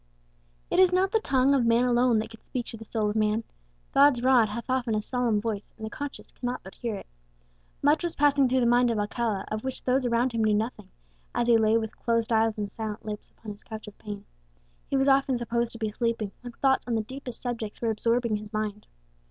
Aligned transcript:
It 0.71 0.79
is 0.79 0.91
not 0.91 1.11
the 1.11 1.19
tongue 1.19 1.53
of 1.53 1.63
man 1.63 1.85
alone 1.85 2.17
that 2.17 2.31
can 2.31 2.41
speak 2.41 2.65
to 2.65 2.77
the 2.77 2.85
soul 2.85 3.11
of 3.11 3.15
man; 3.15 3.43
God's 3.93 4.23
rod 4.23 4.49
hath 4.49 4.67
often 4.67 4.95
a 4.95 5.01
solemn 5.03 5.39
voice, 5.39 5.73
and 5.77 5.85
the 5.85 5.91
conscience 5.91 6.31
cannot 6.31 6.63
but 6.63 6.73
hear 6.73 6.95
it. 6.95 7.05
Much 7.83 8.01
was 8.01 8.15
passing 8.15 8.49
through 8.49 8.61
the 8.61 8.65
mind 8.65 8.89
of 8.89 8.97
Alcala 8.97 9.45
of 9.51 9.63
which 9.63 9.83
those 9.83 10.03
around 10.03 10.31
him 10.31 10.43
knew 10.43 10.55
nothing, 10.55 10.89
as 11.35 11.45
he 11.47 11.55
lay 11.55 11.77
with 11.77 11.99
closed 11.99 12.31
eyes 12.33 12.57
and 12.57 12.71
silent 12.71 13.05
lips 13.05 13.29
upon 13.29 13.51
his 13.51 13.63
couch 13.63 13.87
of 13.87 13.95
pain. 13.99 14.25
He 14.89 14.97
was 14.97 15.07
often 15.07 15.37
supposed 15.37 15.71
to 15.73 15.77
be 15.77 15.89
sleeping, 15.89 16.31
when 16.41 16.53
thoughts 16.53 16.87
on 16.87 16.95
the 16.95 17.01
deepest 17.03 17.39
subjects 17.39 17.79
were 17.79 17.91
absorbing 17.91 18.37
his 18.37 18.51
mind. 18.51 18.87